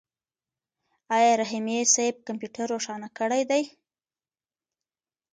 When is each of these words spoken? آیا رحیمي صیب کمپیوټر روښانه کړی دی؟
آیا 1.15 1.31
رحیمي 1.41 1.77
صیب 1.93 2.15
کمپیوټر 2.27 2.65
روښانه 2.73 3.07
کړی 3.17 3.41
دی؟ 3.49 3.63